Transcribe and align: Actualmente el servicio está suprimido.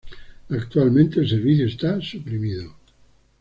Actualmente 0.49 1.19
el 1.19 1.29
servicio 1.29 1.67
está 1.67 2.01
suprimido. 2.01 2.73